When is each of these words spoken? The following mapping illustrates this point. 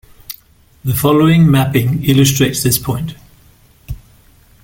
The 0.83 0.95
following 0.95 1.51
mapping 1.51 2.03
illustrates 2.05 2.63
this 2.63 2.79
point. 2.79 3.13